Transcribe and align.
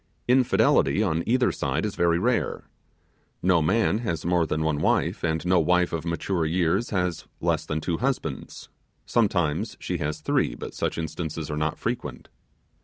Infidelity 0.27 1.03
on 1.03 1.21
either 1.27 1.51
side 1.51 1.85
is 1.85 1.93
very 1.93 2.17
rare. 2.17 2.63
No 3.43 3.61
man 3.61 3.99
has 3.99 4.25
more 4.25 4.47
than 4.47 4.63
one 4.63 4.81
wife, 4.81 5.23
and 5.23 5.45
no 5.45 5.59
wife 5.59 5.93
of 5.93 6.05
mature 6.05 6.43
years 6.43 6.89
has 6.89 7.27
less 7.39 7.67
than 7.67 7.81
two 7.81 7.97
husbands, 7.97 8.67
sometimes 9.05 9.77
she 9.79 9.99
has 9.99 10.19
three, 10.19 10.55
but 10.55 10.73
such 10.73 10.97
instances 10.97 11.51
are 11.51 11.55
not 11.55 11.77
frequent. 11.77 12.29